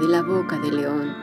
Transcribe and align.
de 0.00 0.08
la 0.08 0.22
boca 0.22 0.58
del 0.58 0.76
león, 0.76 1.14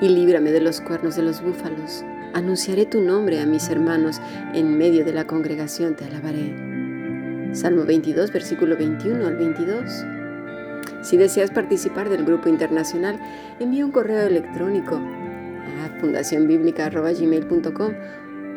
y 0.00 0.08
líbrame 0.08 0.52
de 0.52 0.60
los 0.60 0.80
cuernos 0.80 1.16
de 1.16 1.22
los 1.22 1.42
búfalos. 1.42 2.04
Anunciaré 2.32 2.86
tu 2.86 3.00
nombre 3.00 3.40
a 3.40 3.46
mis 3.46 3.68
hermanos, 3.68 4.20
en 4.54 4.78
medio 4.78 5.04
de 5.04 5.12
la 5.12 5.26
congregación 5.26 5.96
te 5.96 6.04
alabaré. 6.04 6.54
Salmo 7.52 7.84
22, 7.84 8.32
versículo 8.32 8.76
21 8.76 9.26
al 9.26 9.36
22. 9.36 10.04
Si 11.02 11.16
deseas 11.16 11.50
participar 11.50 12.08
del 12.08 12.24
grupo 12.24 12.48
internacional, 12.48 13.18
envía 13.58 13.84
un 13.84 13.90
correo 13.90 14.28
electrónico 14.28 14.94
a 14.96 15.88
fundacionbiblica.gmail.com 16.00 17.94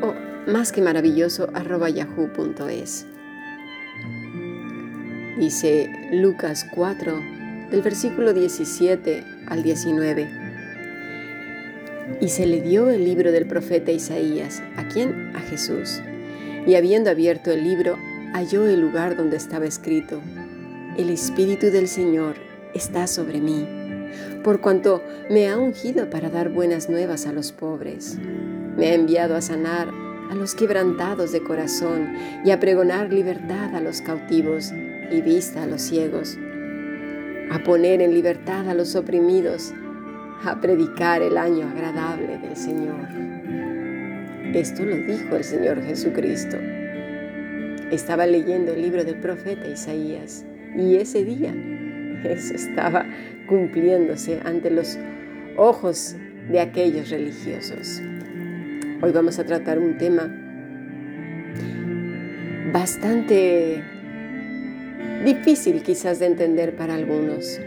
o 0.02 0.14
más 0.52 0.72
que 0.72 0.82
maravilloso 0.82 1.50
yahoo.es. 1.52 3.08
Dice 5.40 5.90
Lucas 6.12 6.68
4, 6.76 7.20
del 7.72 7.82
versículo 7.82 8.34
17 8.34 9.33
al 9.48 9.64
19. 9.64 10.28
Y 12.22 12.30
se 12.30 12.46
le 12.46 12.62
dio 12.62 12.90
el 12.90 13.04
libro 13.04 13.32
del 13.32 13.46
profeta 13.46 13.92
Isaías. 13.92 14.62
¿A 14.76 14.88
quién? 14.88 15.32
A 15.36 15.40
Jesús. 15.40 16.02
Y 16.66 16.76
habiendo 16.76 17.10
abierto 17.10 17.52
el 17.52 17.64
libro, 17.64 17.98
halló 18.34 18.68
el 18.68 18.82
lugar 18.82 19.16
donde 19.16 19.38
estaba 19.38 19.66
escrito, 19.66 20.22
El 20.98 21.10
Espíritu 21.10 21.68
del 21.68 21.88
Señor 21.88 22.36
está 22.74 23.08
sobre 23.08 23.40
mí, 23.40 23.68
por 24.44 24.60
cuanto 24.60 25.04
me 25.30 25.50
ha 25.50 25.58
ungido 25.58 26.10
para 26.10 26.30
dar 26.30 26.50
buenas 26.50 26.90
nuevas 26.90 27.28
a 27.28 27.32
los 27.32 27.52
pobres. 27.52 28.18
Me 28.78 28.88
ha 28.88 28.94
enviado 28.96 29.36
a 29.36 29.42
sanar 29.42 29.90
a 30.32 30.36
los 30.36 30.56
quebrantados 30.56 31.32
de 31.32 31.44
corazón 31.44 32.16
y 32.44 32.52
a 32.52 32.60
pregonar 32.60 33.14
libertad 33.14 33.76
a 33.76 33.82
los 33.82 34.02
cautivos 34.02 34.72
y 35.12 35.22
vista 35.22 35.64
a 35.64 35.68
los 35.68 35.82
ciegos, 35.82 36.38
a 37.52 37.60
poner 37.64 38.02
en 38.02 38.14
libertad 38.14 38.70
a 38.70 38.74
los 38.74 38.96
oprimidos, 38.96 39.74
a 40.44 40.60
predicar 40.60 41.22
el 41.22 41.38
año 41.38 41.68
agradable 41.68 42.38
del 42.38 42.56
Señor. 42.56 43.08
Esto 44.54 44.84
lo 44.84 44.96
dijo 44.96 45.36
el 45.36 45.44
Señor 45.44 45.82
Jesucristo. 45.84 46.58
Estaba 47.92 48.26
leyendo 48.26 48.74
el 48.74 48.82
libro 48.82 49.04
del 49.04 49.20
profeta 49.20 49.68
Isaías 49.68 50.46
y 50.76 50.96
ese 50.96 51.24
día 51.24 51.54
eso 52.24 52.54
estaba 52.54 53.06
cumpliéndose 53.48 54.40
ante 54.46 54.72
los 54.72 54.98
ojos 55.58 56.16
de 56.50 56.60
aquellos 56.60 57.10
religiosos. 57.10 58.02
Hoy 59.02 59.12
vamos 59.12 59.40
a 59.40 59.46
tratar 59.46 59.80
un 59.80 59.98
tema 59.98 60.32
bastante 62.72 63.84
difícil 65.24 65.82
quizás 65.84 66.20
de 66.20 66.26
entender 66.26 66.76
para 66.76 66.96
algunos. 66.96 67.60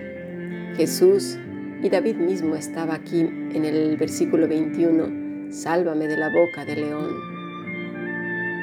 Jesús 0.77 1.39
y 1.83 1.89
David 1.89 2.17
mismo 2.17 2.55
estaba 2.55 2.95
aquí 2.95 3.21
en 3.21 3.65
el 3.65 3.97
versículo 3.97 4.47
21, 4.47 5.53
sálvame 5.53 6.07
de 6.07 6.19
la 6.19 6.29
boca 6.29 6.65
del 6.67 6.83
león. 6.83 7.17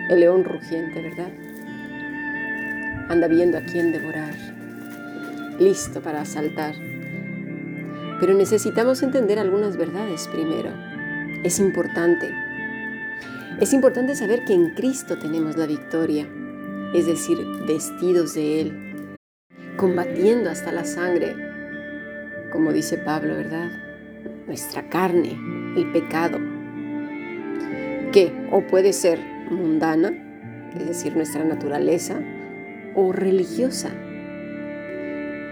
El 0.10 0.20
león 0.20 0.44
rugiente, 0.44 1.02
¿verdad? 1.02 1.32
Anda 3.10 3.28
viendo 3.28 3.58
a 3.58 3.62
quién 3.62 3.92
devorar, 3.92 4.36
listo 5.60 6.02
para 6.02 6.22
asaltar. 6.22 6.76
Pero 8.20 8.34
necesitamos 8.36 9.02
entender 9.02 9.40
algunas 9.40 9.76
verdades 9.76 10.28
primero. 10.28 10.70
Es 11.44 11.60
importante. 11.60 12.32
Es 13.60 13.74
importante 13.74 14.16
saber 14.16 14.46
que 14.46 14.54
en 14.54 14.70
Cristo 14.76 15.18
tenemos 15.18 15.58
la 15.58 15.66
victoria 15.66 16.28
es 16.94 17.08
decir, 17.08 17.40
vestidos 17.68 18.36
de 18.36 18.62
Él, 18.62 18.83
combatiendo 19.78 20.50
hasta 20.50 20.72
la 20.72 20.86
sangre, 20.86 21.36
como 22.52 22.72
dice 22.72 22.98
Pablo, 22.98 23.36
¿verdad? 23.36 23.72
Nuestra 24.48 24.90
carne, 24.90 25.38
el 25.76 25.92
pecado, 25.92 26.40
que 28.12 28.32
o 28.52 28.62
puede 28.68 28.94
ser 28.94 29.20
mundana, 29.50 30.12
es 30.78 30.88
decir, 30.88 31.16
nuestra 31.16 31.44
naturaleza, 31.44 32.20
o 32.96 33.12
religiosa, 33.12 33.90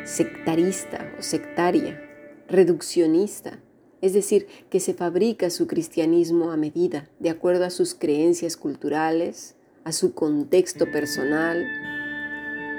sectarista 0.05 1.11
o 1.17 1.21
sectaria, 1.21 1.99
reduccionista, 2.47 3.59
es 4.01 4.13
decir, 4.13 4.47
que 4.69 4.79
se 4.79 4.93
fabrica 4.93 5.49
su 5.49 5.67
cristianismo 5.67 6.51
a 6.51 6.57
medida, 6.57 7.09
de 7.19 7.29
acuerdo 7.29 7.65
a 7.65 7.69
sus 7.69 7.93
creencias 7.93 8.57
culturales, 8.57 9.55
a 9.83 9.91
su 9.91 10.13
contexto 10.13 10.91
personal 10.91 11.65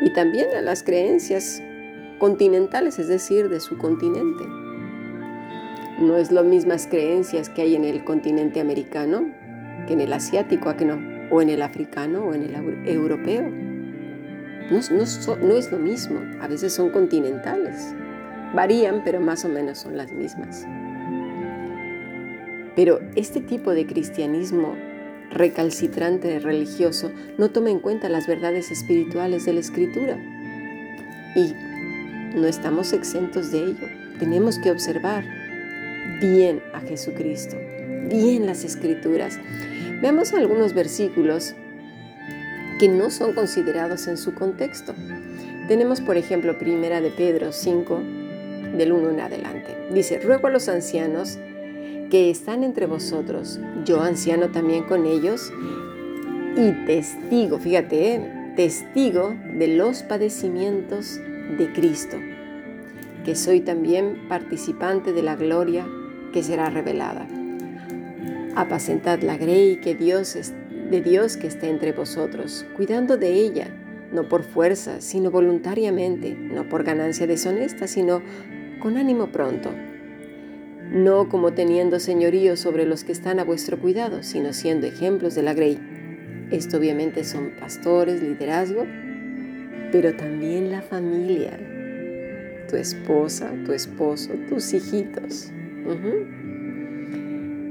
y 0.03 0.11
también 0.11 0.49
a 0.57 0.63
las 0.63 0.83
creencias 0.83 1.63
continentales, 2.19 2.99
es 2.99 3.09
decir, 3.09 3.49
de 3.49 3.61
su 3.61 3.79
continente. 3.79 4.45
No 5.99 6.17
es 6.17 6.33
las 6.33 6.45
mismas 6.45 6.89
creencias 6.89 7.49
que 7.49 7.63
hay 7.63 7.77
en 7.77 7.85
el 7.85 8.05
continente 8.05 8.61
americano 8.61 9.33
que 9.87 9.93
en 9.93 10.01
el 10.01 10.13
asiático, 10.13 10.69
¿a 10.69 10.75
no? 10.75 10.99
O 11.31 11.41
en 11.41 11.49
el 11.49 11.63
africano 11.63 12.25
o 12.27 12.35
en 12.35 12.43
el 12.43 12.55
europeo. 12.87 13.49
No, 14.71 14.81
no 15.41 15.55
es 15.55 15.73
lo 15.73 15.79
mismo, 15.79 16.21
a 16.41 16.49
veces 16.49 16.73
son 16.73 16.91
continentales. 16.91 17.95
Varían, 18.55 19.03
pero 19.05 19.21
más 19.21 19.45
o 19.45 19.49
menos 19.49 19.79
son 19.79 19.97
las 19.97 20.13
mismas. 20.13 20.67
Pero 22.75 23.01
este 23.15 23.41
tipo 23.41 23.73
de 23.73 23.87
cristianismo 23.87 24.75
recalcitrante 25.33 26.39
religioso 26.39 27.11
no 27.39 27.51
toma 27.51 27.71
en 27.71 27.81
cuenta 27.81 28.09
las 28.09 28.27
verdades 28.27 28.71
espirituales 28.71 29.45
de 29.45 29.53
la 29.55 29.61
escritura. 29.61 30.19
Y 31.35 31.55
no 32.37 32.47
estamos 32.47 32.93
exentos 32.93 33.51
de 33.51 33.65
ello. 33.65 33.89
Tenemos 34.19 34.59
que 34.59 34.71
observar 34.71 35.25
bien 36.21 36.63
a 36.73 36.81
Jesucristo, 36.81 37.57
bien 38.09 38.47
las 38.47 38.65
escrituras. 38.65 39.39
Veamos 40.01 40.33
algunos 40.33 40.75
versículos 40.75 41.55
que 42.79 42.89
no 42.89 43.11
son 43.11 43.33
considerados 43.33 44.07
en 44.09 44.17
su 44.17 44.35
contexto. 44.35 44.95
Tenemos, 45.69 46.01
por 46.01 46.17
ejemplo, 46.17 46.59
Primera 46.59 47.01
de 47.01 47.11
Pedro 47.11 47.53
5, 47.53 48.01
del 48.77 48.93
1 48.93 49.11
en 49.11 49.21
adelante. 49.21 49.77
Dice, 49.93 50.19
ruego 50.19 50.49
a 50.49 50.51
los 50.51 50.69
ancianos 50.69 51.39
que 52.13 52.29
están 52.29 52.63
entre 52.63 52.85
vosotros, 52.85 53.59
yo 53.87 54.03
anciano 54.03 54.51
también 54.51 54.85
con 54.85 55.07
ellos, 55.07 55.51
y 56.59 56.85
testigo, 56.85 57.59
fíjate, 57.59 58.15
¿eh? 58.15 58.53
testigo 58.55 59.35
de 59.57 59.69
los 59.69 60.03
padecimientos 60.03 61.19
de 61.57 61.73
Cristo, 61.73 62.19
que 63.25 63.35
soy 63.35 63.61
también 63.61 64.29
participante 64.29 65.15
de 65.15 65.23
la 65.23 65.37
gloria 65.37 65.87
que 66.35 66.43
será 66.43 66.69
revelada. 66.69 67.27
Apacentad 68.57 69.23
la 69.23 69.39
grey 69.39 69.77
que 69.77 69.95
Dios 69.95 70.37
es, 70.37 70.53
de 70.91 71.01
Dios 71.01 71.39
que 71.39 71.47
está 71.47 71.67
entre 71.69 71.93
vosotros, 71.93 72.67
cuidando 72.77 73.17
de 73.17 73.33
ella, 73.33 73.69
no 74.13 74.29
por 74.29 74.43
fuerza, 74.43 75.01
sino 75.01 75.31
voluntariamente, 75.31 76.35
no 76.35 76.69
por 76.69 76.85
ganancia 76.85 77.27
deshonesta, 77.27 77.87
sino 77.87 78.21
con 78.83 78.99
ánimo 78.99 79.29
pronto 79.29 79.71
no 80.93 81.31
como 81.31 81.55
teniendo 81.55 81.99
señorío 81.99 82.57
sobre 82.57 82.85
los 82.85 83.03
que 83.03 83.13
están 83.13 83.41
a 83.41 83.45
vuestro 83.45 83.79
cuidado, 83.79 84.23
sino 84.23 84.53
siendo 84.53 84.87
ejemplos 84.87 85.35
de 85.35 85.43
la 85.43 85.55
grey. 85.55 85.79
Esto 86.51 86.77
obviamente 86.77 87.25
son 87.25 87.53
pastores, 87.59 88.23
liderazgo, 88.23 88.85
pero 89.91 90.15
también 90.15 90.71
la 90.71 90.83
familia, 90.83 91.59
tu 92.69 92.77
esposa, 92.77 93.51
tu 93.65 93.73
esposo, 93.73 94.35
tus 94.51 94.75
hijitos. 94.75 95.51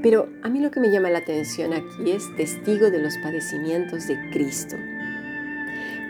Pero 0.02 0.28
a 0.42 0.48
mí 0.48 0.58
lo 0.58 0.72
que 0.72 0.80
me 0.80 0.90
llama 0.90 1.08
la 1.08 1.18
atención 1.18 1.72
aquí 1.72 2.10
es 2.10 2.24
testigo 2.36 2.90
de 2.90 2.98
los 2.98 3.16
padecimientos 3.18 4.08
de 4.08 4.18
Cristo. 4.32 4.74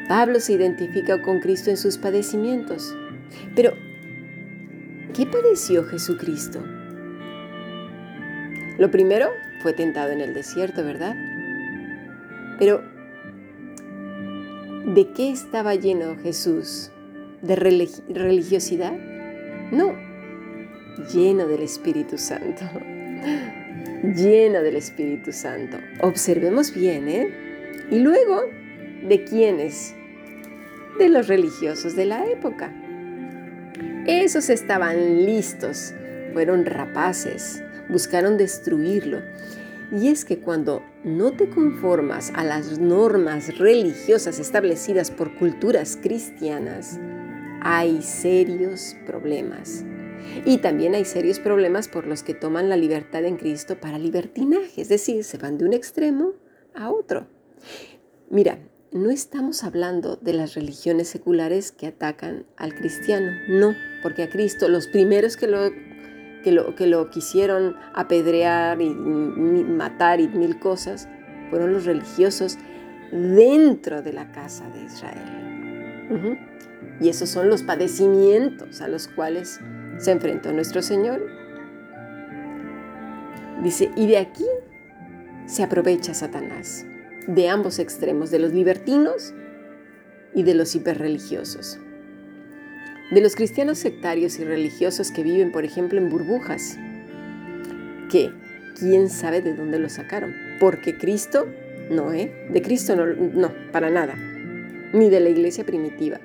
Pablo 0.08 0.40
se 0.40 0.54
identifica 0.54 1.20
con 1.20 1.40
Cristo 1.40 1.68
en 1.68 1.76
sus 1.76 1.98
padecimientos. 1.98 2.96
Pero, 3.54 3.74
¿qué 5.14 5.26
padeció 5.26 5.84
Jesucristo? 5.84 6.62
Lo 8.82 8.90
primero 8.90 9.30
fue 9.60 9.74
tentado 9.74 10.10
en 10.10 10.20
el 10.20 10.34
desierto, 10.34 10.84
¿verdad? 10.84 11.14
Pero, 12.58 12.82
¿de 14.92 15.12
qué 15.12 15.30
estaba 15.30 15.76
lleno 15.76 16.16
Jesús? 16.20 16.90
¿De 17.42 17.54
religiosidad? 17.54 18.90
No, 19.70 19.94
lleno 21.14 21.46
del 21.46 21.62
Espíritu 21.62 22.18
Santo. 22.18 22.64
lleno 24.02 24.62
del 24.62 24.74
Espíritu 24.74 25.30
Santo. 25.30 25.76
Observemos 26.00 26.74
bien, 26.74 27.08
¿eh? 27.08 27.28
Y 27.88 28.00
luego, 28.00 28.40
¿de 29.08 29.22
quiénes? 29.22 29.94
De 30.98 31.08
los 31.08 31.28
religiosos 31.28 31.94
de 31.94 32.06
la 32.06 32.26
época. 32.26 32.72
Esos 34.08 34.50
estaban 34.50 35.24
listos, 35.24 35.94
fueron 36.32 36.66
rapaces, 36.66 37.62
buscaron 37.88 38.36
destruirlo. 38.36 39.20
Y 39.92 40.08
es 40.08 40.24
que 40.24 40.38
cuando 40.38 40.82
no 41.04 41.32
te 41.32 41.50
conformas 41.50 42.32
a 42.34 42.44
las 42.44 42.78
normas 42.78 43.58
religiosas 43.58 44.38
establecidas 44.38 45.10
por 45.10 45.36
culturas 45.36 45.98
cristianas, 46.00 46.98
hay 47.60 48.00
serios 48.02 48.96
problemas. 49.06 49.84
Y 50.44 50.58
también 50.58 50.94
hay 50.94 51.04
serios 51.04 51.40
problemas 51.40 51.88
por 51.88 52.06
los 52.06 52.22
que 52.22 52.34
toman 52.34 52.68
la 52.68 52.76
libertad 52.76 53.24
en 53.24 53.36
Cristo 53.36 53.78
para 53.80 53.98
libertinaje, 53.98 54.80
es 54.80 54.88
decir, 54.88 55.24
se 55.24 55.38
van 55.38 55.58
de 55.58 55.64
un 55.64 55.72
extremo 55.72 56.32
a 56.74 56.90
otro. 56.90 57.26
Mira, 58.30 58.58
no 58.92 59.10
estamos 59.10 59.64
hablando 59.64 60.16
de 60.16 60.32
las 60.32 60.54
religiones 60.54 61.08
seculares 61.08 61.72
que 61.72 61.86
atacan 61.86 62.46
al 62.56 62.74
cristiano, 62.74 63.32
no, 63.48 63.74
porque 64.02 64.22
a 64.22 64.30
Cristo 64.30 64.68
los 64.68 64.86
primeros 64.86 65.36
que 65.36 65.46
lo, 65.48 65.70
que 66.42 66.52
lo, 66.52 66.74
que 66.74 66.86
lo 66.86 67.10
quisieron 67.10 67.76
apedrear 67.94 68.80
y 68.80 68.90
matar 68.90 70.20
y 70.20 70.28
mil 70.28 70.58
cosas 70.58 71.08
fueron 71.50 71.72
los 71.72 71.84
religiosos 71.84 72.58
dentro 73.12 74.02
de 74.02 74.12
la 74.12 74.32
casa 74.32 74.68
de 74.70 74.84
Israel. 74.84 76.38
Y 77.00 77.08
esos 77.08 77.28
son 77.28 77.48
los 77.48 77.62
padecimientos 77.62 78.80
a 78.80 78.88
los 78.88 79.08
cuales 79.08 79.60
se 79.98 80.10
enfrentó 80.10 80.52
nuestro 80.52 80.82
Señor. 80.82 81.20
Dice, 83.62 83.90
y 83.96 84.06
de 84.06 84.18
aquí 84.18 84.46
se 85.46 85.62
aprovecha 85.62 86.14
Satanás, 86.14 86.84
de 87.26 87.48
ambos 87.48 87.78
extremos, 87.78 88.30
de 88.30 88.38
los 88.38 88.52
libertinos 88.52 89.34
y 90.34 90.42
de 90.42 90.54
los 90.54 90.74
hiperreligiosos. 90.74 91.78
De 93.10 93.20
los 93.20 93.36
cristianos 93.36 93.78
sectarios 93.78 94.38
y 94.38 94.44
religiosos 94.44 95.10
que 95.10 95.22
viven, 95.22 95.52
por 95.52 95.64
ejemplo, 95.64 95.98
en 95.98 96.08
burbujas, 96.08 96.78
que 98.10 98.32
quién 98.78 99.10
sabe 99.10 99.42
de 99.42 99.54
dónde 99.54 99.78
lo 99.78 99.88
sacaron, 99.88 100.34
porque 100.60 100.96
Cristo 100.96 101.46
no, 101.90 102.12
¿eh? 102.12 102.48
De 102.50 102.62
Cristo 102.62 102.96
no, 102.96 103.06
no, 103.06 103.52
para 103.70 103.90
nada, 103.90 104.14
ni 104.92 105.10
de 105.10 105.20
la 105.20 105.28
iglesia 105.28 105.64
primitiva. 105.64 106.20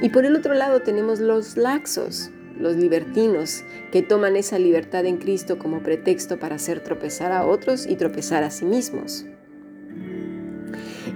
Y 0.00 0.10
por 0.10 0.24
el 0.24 0.36
otro 0.36 0.54
lado 0.54 0.82
tenemos 0.82 1.18
los 1.18 1.56
laxos, 1.56 2.30
los 2.58 2.76
libertinos, 2.76 3.64
que 3.90 4.02
toman 4.02 4.36
esa 4.36 4.58
libertad 4.58 5.06
en 5.06 5.16
Cristo 5.16 5.58
como 5.58 5.82
pretexto 5.82 6.38
para 6.38 6.56
hacer 6.56 6.80
tropezar 6.80 7.32
a 7.32 7.44
otros 7.44 7.86
y 7.86 7.96
tropezar 7.96 8.44
a 8.44 8.50
sí 8.50 8.64
mismos. 8.64 9.26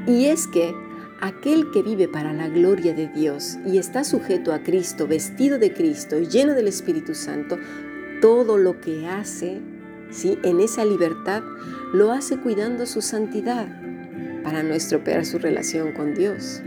Y 0.06 0.26
es 0.26 0.46
que 0.48 0.74
aquel 1.22 1.70
que 1.70 1.82
vive 1.82 2.08
para 2.08 2.32
la 2.32 2.48
gloria 2.48 2.94
de 2.94 3.06
Dios 3.06 3.56
y 3.64 3.78
está 3.78 4.02
sujeto 4.02 4.52
a 4.52 4.64
Cristo, 4.64 5.06
vestido 5.06 5.58
de 5.60 5.72
Cristo 5.72 6.18
lleno 6.18 6.52
del 6.54 6.66
Espíritu 6.66 7.14
Santo, 7.14 7.58
todo 8.20 8.58
lo 8.58 8.80
que 8.80 9.06
hace, 9.06 9.60
¿sí? 10.10 10.36
en 10.42 10.60
esa 10.60 10.84
libertad, 10.84 11.44
lo 11.94 12.10
hace 12.10 12.38
cuidando 12.38 12.86
su 12.86 13.02
santidad 13.02 13.68
para 14.42 14.64
no 14.64 14.74
estropear 14.74 15.24
su 15.24 15.38
relación 15.38 15.92
con 15.92 16.12
Dios. 16.14 16.60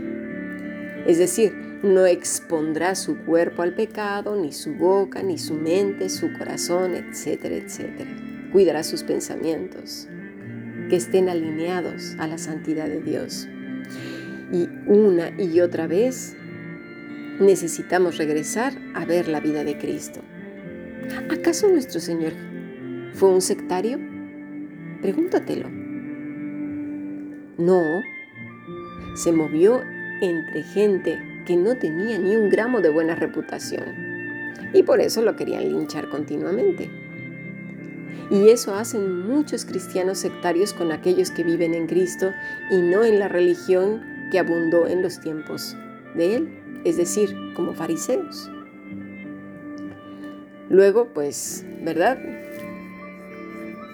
Es 1.06 1.18
decir, 1.18 1.52
no 1.82 2.06
expondrá 2.06 2.94
su 2.94 3.18
cuerpo 3.18 3.60
al 3.60 3.74
pecado, 3.74 4.36
ni 4.36 4.52
su 4.52 4.72
boca, 4.72 5.22
ni 5.22 5.36
su 5.36 5.52
mente, 5.52 6.08
su 6.08 6.32
corazón, 6.32 6.94
etcétera, 6.94 7.56
etcétera. 7.56 8.10
Cuidará 8.52 8.82
sus 8.84 9.02
pensamientos, 9.02 10.08
que 10.88 10.96
estén 10.96 11.28
alineados 11.28 12.16
a 12.18 12.26
la 12.26 12.38
santidad 12.38 12.86
de 12.86 13.02
Dios. 13.02 13.48
Y 14.52 14.68
una 14.86 15.30
y 15.38 15.60
otra 15.60 15.86
vez 15.86 16.36
necesitamos 17.40 18.16
regresar 18.16 18.72
a 18.94 19.04
ver 19.04 19.28
la 19.28 19.40
vida 19.40 19.64
de 19.64 19.76
Cristo. 19.76 20.20
¿Acaso 21.30 21.68
nuestro 21.68 22.00
Señor 22.00 22.32
fue 23.12 23.28
un 23.30 23.40
sectario? 23.40 23.98
Pregúntatelo. 25.02 25.68
No, 27.58 27.82
se 29.14 29.32
movió 29.32 29.82
entre 30.20 30.62
gente 30.62 31.18
que 31.46 31.56
no 31.56 31.76
tenía 31.76 32.18
ni 32.18 32.36
un 32.36 32.50
gramo 32.50 32.80
de 32.80 32.90
buena 32.90 33.14
reputación. 33.14 33.84
Y 34.72 34.82
por 34.82 35.00
eso 35.00 35.22
lo 35.22 35.36
querían 35.36 35.68
linchar 35.68 36.08
continuamente. 36.08 36.90
Y 38.30 38.48
eso 38.48 38.74
hacen 38.74 39.26
muchos 39.26 39.64
cristianos 39.64 40.18
sectarios 40.18 40.72
con 40.72 40.90
aquellos 40.90 41.30
que 41.30 41.44
viven 41.44 41.74
en 41.74 41.86
Cristo 41.86 42.32
y 42.70 42.76
no 42.82 43.04
en 43.04 43.20
la 43.20 43.28
religión 43.28 44.15
que 44.30 44.38
abundó 44.38 44.86
en 44.86 45.02
los 45.02 45.20
tiempos 45.20 45.76
de 46.14 46.36
Él, 46.36 46.80
es 46.84 46.96
decir, 46.96 47.34
como 47.54 47.74
fariseos. 47.74 48.50
Luego, 50.68 51.08
pues, 51.12 51.64
¿verdad? 51.82 52.18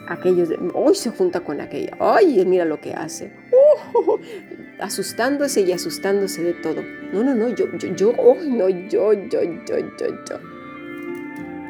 Aquellos, 0.08 0.48
hoy 0.74 0.94
se 0.94 1.10
junta 1.10 1.40
con 1.40 1.60
aquella, 1.60 1.96
ay, 2.00 2.44
mira 2.46 2.64
lo 2.64 2.80
que 2.80 2.92
hace, 2.92 3.32
uh, 3.52 4.18
asustándose 4.80 5.60
y 5.62 5.72
asustándose 5.72 6.42
de 6.42 6.54
todo. 6.54 6.82
No, 7.12 7.22
no, 7.22 7.34
no, 7.34 7.48
yo, 7.48 7.66
yo, 7.78 7.94
yo, 7.94 8.12
oh, 8.18 8.34
no, 8.34 8.68
yo, 8.68 9.12
yo, 9.12 9.42
yo, 9.42 9.78
yo, 9.78 10.06
yo. 10.28 10.40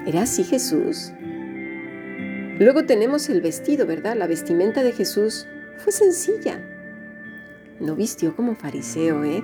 ¿Era 0.06 0.22
así 0.22 0.44
Jesús? 0.44 1.12
Luego 2.58 2.84
tenemos 2.84 3.28
el 3.28 3.40
vestido, 3.40 3.86
¿verdad? 3.86 4.16
La 4.16 4.26
vestimenta 4.26 4.82
de 4.82 4.92
Jesús 4.92 5.46
fue 5.78 5.92
sencilla. 5.92 6.60
No 7.82 7.96
vistió 7.96 8.36
como 8.36 8.54
fariseo, 8.54 9.24
¿eh? 9.24 9.42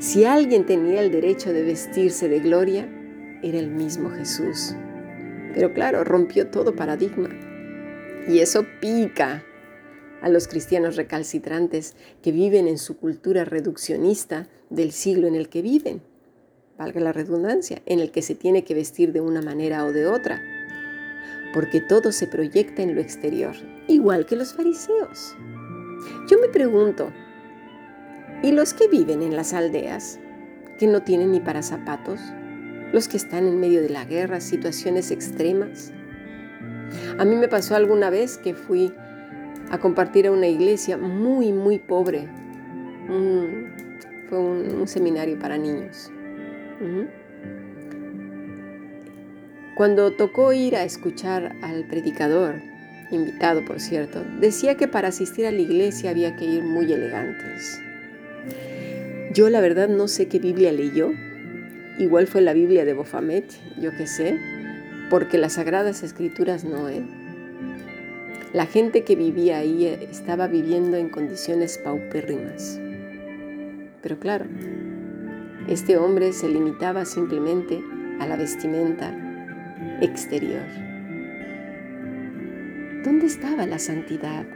Si 0.00 0.24
alguien 0.24 0.66
tenía 0.66 1.00
el 1.00 1.12
derecho 1.12 1.52
de 1.52 1.62
vestirse 1.62 2.28
de 2.28 2.40
gloria, 2.40 2.88
era 3.44 3.60
el 3.60 3.70
mismo 3.70 4.10
Jesús. 4.10 4.74
Pero 5.54 5.72
claro, 5.72 6.02
rompió 6.02 6.48
todo 6.48 6.74
paradigma. 6.74 7.28
Y 8.26 8.40
eso 8.40 8.66
pica 8.80 9.44
a 10.20 10.28
los 10.28 10.48
cristianos 10.48 10.96
recalcitrantes 10.96 11.94
que 12.22 12.32
viven 12.32 12.66
en 12.66 12.76
su 12.76 12.96
cultura 12.96 13.44
reduccionista 13.44 14.48
del 14.68 14.90
siglo 14.90 15.28
en 15.28 15.36
el 15.36 15.48
que 15.48 15.62
viven, 15.62 16.02
valga 16.76 17.00
la 17.00 17.12
redundancia, 17.12 17.82
en 17.86 18.00
el 18.00 18.10
que 18.10 18.22
se 18.22 18.34
tiene 18.34 18.64
que 18.64 18.74
vestir 18.74 19.12
de 19.12 19.20
una 19.20 19.42
manera 19.42 19.84
o 19.84 19.92
de 19.92 20.08
otra, 20.08 20.42
porque 21.54 21.80
todo 21.80 22.10
se 22.10 22.26
proyecta 22.26 22.82
en 22.82 22.96
lo 22.96 23.00
exterior, 23.00 23.54
igual 23.86 24.26
que 24.26 24.34
los 24.34 24.54
fariseos. 24.54 25.36
Yo 26.28 26.38
me 26.40 26.48
pregunto, 26.48 27.12
¿y 28.42 28.52
los 28.52 28.74
que 28.74 28.88
viven 28.88 29.22
en 29.22 29.36
las 29.36 29.52
aldeas, 29.52 30.18
que 30.78 30.86
no 30.86 31.02
tienen 31.02 31.32
ni 31.32 31.40
para 31.40 31.62
zapatos? 31.62 32.20
¿Los 32.92 33.08
que 33.08 33.16
están 33.16 33.46
en 33.46 33.60
medio 33.60 33.82
de 33.82 33.90
la 33.90 34.04
guerra, 34.04 34.40
situaciones 34.40 35.10
extremas? 35.10 35.92
A 37.18 37.24
mí 37.24 37.36
me 37.36 37.48
pasó 37.48 37.74
alguna 37.74 38.10
vez 38.10 38.38
que 38.38 38.54
fui 38.54 38.92
a 39.70 39.78
compartir 39.78 40.26
a 40.26 40.32
una 40.32 40.46
iglesia 40.46 40.96
muy, 40.96 41.52
muy 41.52 41.78
pobre. 41.78 42.28
fue 44.28 44.38
un, 44.38 44.86
seminario 44.86 45.38
para 45.38 45.58
niños. 45.58 46.10
Cuando 49.76 50.12
tocó 50.12 50.52
ir 50.52 50.76
a 50.76 50.84
escuchar 50.84 51.54
al 51.62 51.86
predicador, 51.86 52.56
invitado 53.10 53.64
por 53.64 53.80
cierto, 53.80 54.24
decía 54.40 54.76
que 54.76 54.88
para 54.88 55.08
asistir 55.08 55.46
a 55.46 55.52
la 55.52 55.60
iglesia 55.60 56.10
había 56.10 56.36
que 56.36 56.44
ir 56.44 56.64
muy 56.64 56.92
elegantes. 56.92 57.80
Yo 59.32 59.50
la 59.50 59.60
verdad 59.60 59.88
no 59.88 60.08
sé 60.08 60.28
qué 60.28 60.38
Biblia 60.38 60.72
leyó, 60.72 61.12
igual 61.98 62.26
fue 62.26 62.40
la 62.40 62.52
Biblia 62.52 62.84
de 62.84 62.94
Bofamet, 62.94 63.44
yo 63.80 63.90
qué 63.96 64.06
sé, 64.06 64.38
porque 65.10 65.38
las 65.38 65.54
sagradas 65.54 66.02
escrituras 66.02 66.64
no, 66.64 66.88
¿eh? 66.88 67.02
La 68.52 68.64
gente 68.64 69.04
que 69.04 69.14
vivía 69.14 69.58
ahí 69.58 69.84
eh, 69.84 70.08
estaba 70.10 70.46
viviendo 70.46 70.96
en 70.96 71.10
condiciones 71.10 71.76
paupérrimas. 71.76 72.80
Pero 74.00 74.18
claro, 74.18 74.46
este 75.68 75.98
hombre 75.98 76.32
se 76.32 76.48
limitaba 76.48 77.04
simplemente 77.04 77.82
a 78.20 78.26
la 78.26 78.36
vestimenta 78.36 79.14
exterior. 80.00 80.64
¿Dónde 83.04 83.26
estaba 83.26 83.66
la 83.66 83.78
santidad? 83.78 84.46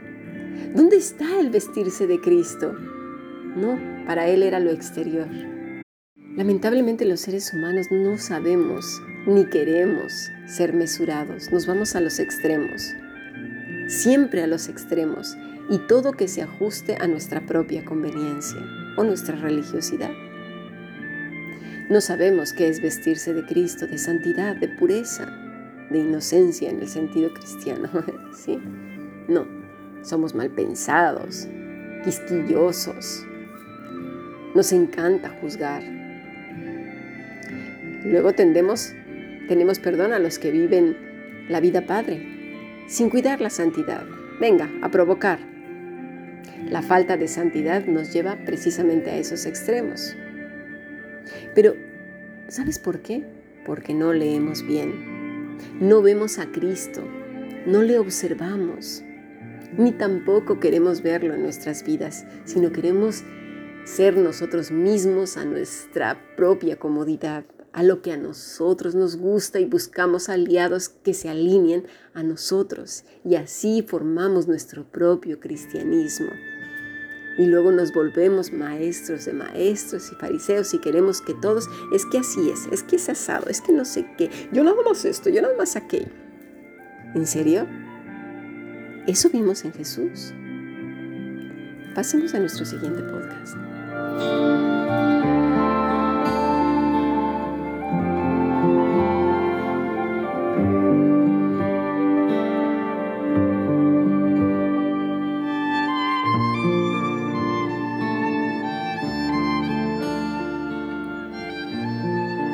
¿Dónde 0.74 0.96
está 0.96 1.38
el 1.38 1.50
vestirse 1.50 2.06
de 2.06 2.18
Cristo? 2.18 2.74
No, 3.56 3.78
para 4.06 4.28
él 4.28 4.42
era 4.42 4.60
lo 4.60 4.70
exterior. 4.70 5.28
Lamentablemente 6.36 7.04
los 7.04 7.20
seres 7.20 7.52
humanos 7.52 7.88
no 7.90 8.18
sabemos 8.18 9.02
ni 9.26 9.44
queremos 9.46 10.30
ser 10.46 10.72
mesurados, 10.72 11.52
nos 11.52 11.66
vamos 11.66 11.94
a 11.94 12.00
los 12.00 12.18
extremos 12.18 12.94
siempre 13.92 14.42
a 14.42 14.46
los 14.46 14.68
extremos 14.68 15.36
y 15.68 15.78
todo 15.78 16.12
que 16.12 16.28
se 16.28 16.42
ajuste 16.42 16.96
a 17.00 17.06
nuestra 17.06 17.46
propia 17.46 17.84
conveniencia 17.84 18.60
o 18.96 19.04
nuestra 19.04 19.36
religiosidad. 19.36 20.10
No 21.88 22.00
sabemos 22.00 22.52
qué 22.52 22.68
es 22.68 22.80
vestirse 22.80 23.34
de 23.34 23.44
Cristo, 23.44 23.86
de 23.86 23.98
santidad, 23.98 24.56
de 24.56 24.68
pureza, 24.68 25.26
de 25.90 25.98
inocencia 25.98 26.70
en 26.70 26.80
el 26.80 26.88
sentido 26.88 27.32
cristiano, 27.34 27.88
¿sí? 28.34 28.58
No, 29.28 29.46
somos 30.02 30.34
mal 30.34 30.50
pensados, 30.50 31.46
quisquillosos. 32.04 33.26
Nos 34.54 34.72
encanta 34.72 35.30
juzgar. 35.40 35.82
Luego 38.04 38.32
tendemos, 38.32 38.92
tenemos 39.48 39.78
perdón 39.78 40.12
a 40.12 40.18
los 40.18 40.38
que 40.38 40.50
viven 40.50 40.96
la 41.48 41.60
vida 41.60 41.86
padre, 41.86 42.84
sin 42.88 43.10
cuidar 43.10 43.40
la 43.40 43.50
santidad. 43.50 44.04
Venga, 44.40 44.70
a 44.82 44.90
provocar. 44.90 45.38
La 46.68 46.82
falta 46.82 47.16
de 47.16 47.28
santidad 47.28 47.84
nos 47.86 48.12
lleva 48.12 48.36
precisamente 48.44 49.10
a 49.10 49.16
esos 49.16 49.46
extremos. 49.46 50.16
Pero, 51.54 51.76
¿sabes 52.48 52.78
por 52.78 53.00
qué? 53.00 53.24
porque 53.64 53.94
no 53.94 54.12
leemos 54.12 54.66
bien. 54.66 55.58
No 55.80 56.02
vemos 56.02 56.38
a 56.38 56.46
Cristo, 56.46 57.02
no 57.66 57.82
le 57.82 57.98
observamos, 57.98 59.02
ni 59.76 59.92
tampoco 59.92 60.60
queremos 60.60 61.02
verlo 61.02 61.34
en 61.34 61.42
nuestras 61.42 61.84
vidas, 61.84 62.26
sino 62.44 62.72
queremos 62.72 63.24
ser 63.84 64.16
nosotros 64.16 64.70
mismos 64.70 65.36
a 65.36 65.44
nuestra 65.44 66.18
propia 66.36 66.78
comodidad, 66.78 67.44
a 67.72 67.82
lo 67.82 68.02
que 68.02 68.12
a 68.12 68.16
nosotros 68.16 68.94
nos 68.94 69.16
gusta 69.16 69.58
y 69.58 69.64
buscamos 69.64 70.28
aliados 70.28 70.88
que 70.88 71.14
se 71.14 71.28
alineen 71.28 71.86
a 72.14 72.22
nosotros 72.22 73.04
y 73.24 73.36
así 73.36 73.82
formamos 73.82 74.46
nuestro 74.46 74.84
propio 74.84 75.40
cristianismo. 75.40 76.30
Y 77.38 77.46
luego 77.46 77.72
nos 77.72 77.94
volvemos 77.94 78.52
maestros 78.52 79.24
de 79.24 79.32
maestros 79.32 80.12
y 80.12 80.14
fariseos 80.16 80.74
y 80.74 80.78
queremos 80.78 81.22
que 81.22 81.32
todos, 81.32 81.68
es 81.94 82.04
que 82.04 82.18
así 82.18 82.50
es, 82.50 82.66
es 82.70 82.82
que 82.82 82.96
es 82.96 83.08
asado, 83.08 83.48
es 83.48 83.62
que 83.62 83.72
no 83.72 83.86
sé 83.86 84.06
qué, 84.18 84.30
yo 84.52 84.62
nada 84.64 84.76
más 84.86 85.04
esto, 85.06 85.30
yo 85.30 85.40
nada 85.40 85.56
más 85.56 85.74
aquello. 85.76 86.12
¿En 87.14 87.26
serio? 87.26 87.66
¿Eso 89.06 89.30
vimos 89.30 89.64
en 89.64 89.72
Jesús? 89.72 90.34
Pasemos 91.94 92.34
a 92.34 92.38
nuestro 92.38 92.64
siguiente 92.64 93.02
podcast. 93.02 94.81